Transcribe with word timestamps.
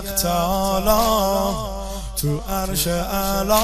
حق 0.00 0.14
تعالی 0.14 1.56
تو 2.16 2.40
عرش 2.48 2.86
علا 2.86 3.60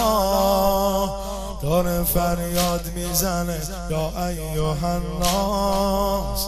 داره 1.63 2.05
فریاد 2.05 2.87
می‌زنه 2.95 3.61
یا 3.91 4.29
ایوه 4.29 4.85
الناس 4.85 6.47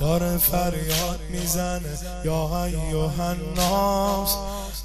داره 0.00 0.38
فریاد 0.38 1.20
می‌زنه 1.30 1.98
یا 2.24 2.64
ایوه 2.64 3.20
الناس 3.20 4.36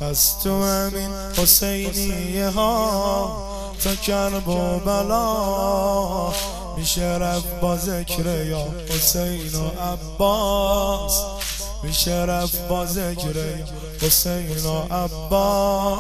از 0.02 0.40
تو 0.44 0.64
همین 0.64 1.12
حسینیه 1.38 2.50
ها 2.50 3.38
تا 3.84 3.96
کرب 3.96 4.48
و 4.48 4.80
بلا. 4.80 6.34
میشه 6.78 7.02
رفت 7.06 7.60
با 7.62 7.78
ذکر 7.78 8.46
یا 8.46 8.68
حسین 8.90 9.56
و 9.56 9.70
عباس. 9.82 11.22
میشه 11.86 12.12
رفت 12.12 12.68
با 12.68 12.86
ذکر 12.86 13.34
حسین 14.02 14.66
و 14.66 14.94
عباس 14.94 16.00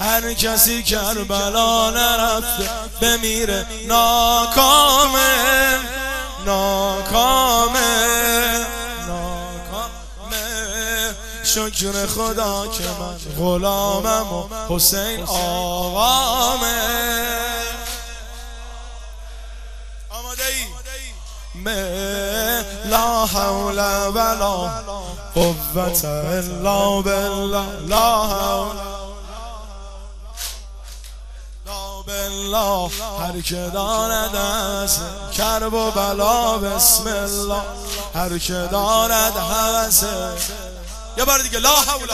هر 0.00 0.34
کسی 0.34 0.82
کربلا 0.82 1.90
نرفته 1.90 2.70
بمیره 3.00 3.66
ناکامه 3.88 5.78
ناکامه 6.46 8.16
شکر 11.56 12.06
خدا 12.06 12.66
که 12.66 12.84
من 13.00 13.16
غلامم 13.38 14.32
و 14.32 14.48
حسین 14.68 15.22
آقامه. 15.22 16.66
آماده 20.10 20.42
ای 20.46 20.64
لا 22.90 23.26
حول 23.26 23.78
ولا 24.08 24.82
قوت 25.34 26.04
الا 26.04 27.00
بالله. 27.00 27.66
لا 27.86 28.22
حول 28.22 28.76
بالله. 32.06 32.90
هر 33.20 33.40
که 33.40 33.70
دارد 33.74 34.36
از 34.36 34.98
کرب 35.32 35.74
و 35.74 35.90
بلا 35.90 36.58
بسم 36.58 37.06
الله. 37.06 37.62
هر 38.14 38.38
که 38.38 38.68
دارد 38.70 39.36
حوثه 39.36 40.32
یه 41.18 41.24
بار 41.24 41.38
دیگه. 41.38 41.58
لا 41.58 41.76
حول 41.76 42.08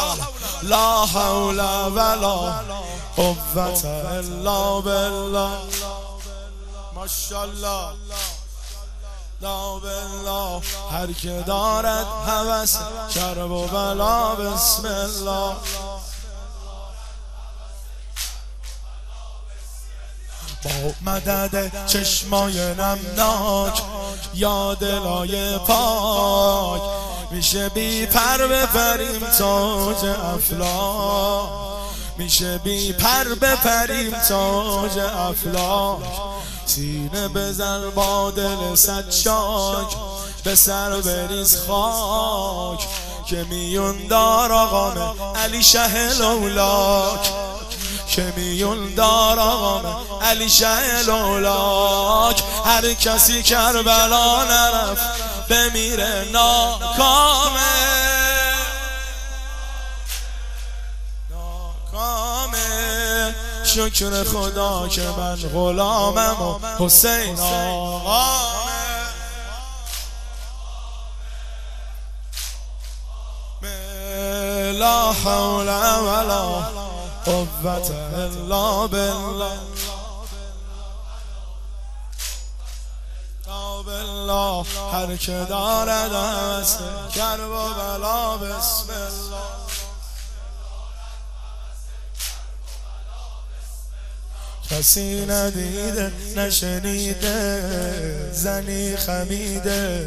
لا 0.62 1.06
حول 1.06 1.60
ولا 1.94 2.60
قوت 3.16 3.84
الا 3.84 4.80
بالله. 4.80 5.50
ماشاءالله. 6.94 7.92
لا 9.42 9.78
بالله 9.78 10.62
هر 10.92 11.12
که 11.12 11.44
دارد 11.46 12.06
هوس 12.26 12.76
کرب 13.14 13.50
و 13.50 13.66
بلا 13.66 14.34
بسم 14.34 14.86
الله. 14.86 15.56
با 20.64 21.10
مدد 21.12 21.86
چشمای 21.86 22.74
نمناک 22.74 23.82
یا 24.34 24.74
دلای 24.74 25.58
پاک 25.58 26.82
میشه 27.30 27.68
بی 27.68 28.06
پر 28.06 28.46
بپریم 28.46 29.20
تاج 29.38 30.04
افلاک. 30.04 31.50
میشه 32.18 32.58
بی 32.58 32.92
پر 32.92 33.24
بپریم 33.24 34.10
تاج 34.28 34.98
افلاک. 34.98 36.00
سینه 36.66 37.28
بزن 37.28 37.90
با 37.90 38.30
دل 38.30 38.74
صد 38.74 39.10
شاک 39.10 39.96
به 40.44 40.54
سر 40.54 41.00
بریز 41.00 41.56
خاک 41.66 42.88
که 43.26 43.46
میون 43.50 44.06
دار 44.06 44.52
آقام 44.52 45.14
علی 45.36 45.62
شه 45.62 46.18
لولاک. 46.18 47.32
که 48.08 48.32
میون 48.36 48.94
دار 48.94 49.38
آقام 49.38 49.96
علی 50.22 50.48
شه 50.50 51.02
لولاک. 51.02 52.42
هر 52.64 52.94
کسی 52.94 53.42
کربلا 53.42 54.44
نرفت 54.44 55.04
بمیره 55.48 56.28
ناکامه. 56.32 58.01
شکر 63.74 64.24
خدا 64.24 64.88
که 64.88 65.02
من 65.02 65.36
غلامم 65.36 66.42
و 66.42 66.58
حسین 66.78 67.40
آقامه. 67.40 68.72
لا 74.72 75.12
حول 75.12 75.68
ولا 75.98 76.62
قوة 77.24 77.90
الا 78.14 78.86
بالله. 78.86 79.58
بالله 83.86 84.66
هر 84.92 85.16
که 85.16 85.46
دارد 85.48 86.12
است 86.12 86.78
کرب 87.14 87.50
و 87.50 87.74
بلا 87.74 88.36
بسم 88.36 88.90
الله. 88.90 89.61
کسی 94.72 95.26
ندیده 95.26 96.12
نشنیده 96.36 97.62
زنی 98.32 98.96
خمیده. 98.96 100.06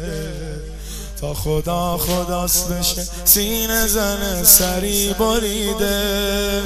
تا 1.20 1.34
خدا 1.34 1.96
خداست 1.96 2.68
بشه 2.68 3.06
سین 3.24 3.86
زن 3.86 4.42
سری 4.44 5.14
بریده. 5.18 6.62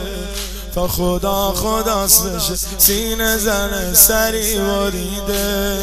تا 0.74 0.88
خدا 0.88 1.52
خداست 1.52 2.26
بشه 2.26 2.54
سین 2.78 3.36
زن 3.36 3.94
سری 3.94 4.58
بریده. 4.58 5.76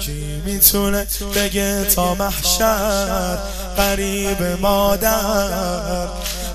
کی 0.00 0.42
می‌تونه 0.44 1.06
بگه 1.34 1.84
تا 1.84 2.14
محشر 2.14 3.38
قریب 3.76 4.42
مادر؟ 4.42 6.08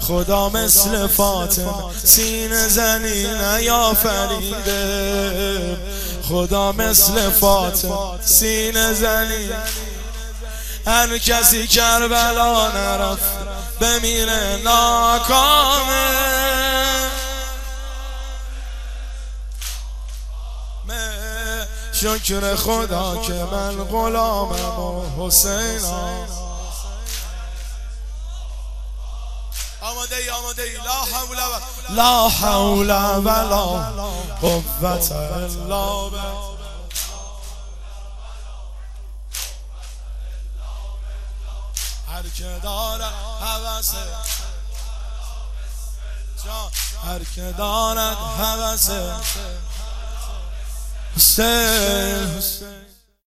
خدا 0.07 0.50
مثل 0.50 1.07
فاطمه. 1.07 1.73
سین 2.03 2.68
زنی 2.68 3.28
نیافریده 3.28 4.68
خدا 6.29 6.72
مثل 6.72 7.29
فاطمه. 7.29 8.22
سین 8.25 8.94
زنی. 8.94 9.50
هر 10.85 11.18
کسی 11.18 11.68
کربلا 11.68 12.72
نرفت 12.72 13.38
بمیره 13.79 14.59
ناکامه. 14.63 16.07
شکر 21.94 22.56
خدا 22.56 23.18
که 23.18 23.34
من 23.34 23.84
غلامم 23.84 24.79
و 24.79 25.03
حسین 25.19 25.79
آماده 29.92 30.16
ای 30.16 30.30
آماده 30.30 30.62
ای. 30.62 30.78
لا 30.78 31.02
حول 31.14 31.38
و 31.38 31.59
لا 31.94 32.30
حول 32.30 32.90
ولا 33.25 33.66
قوت 34.42 35.12
الا 35.12 36.09
هر 42.08 42.24
که 42.38 42.59
داره 42.64 43.06
حوثه 43.42 43.98
هر 47.06 47.24
که 47.36 47.56
دارد 47.58 48.18
حوثه 48.18 49.14
حسین. 51.16 52.87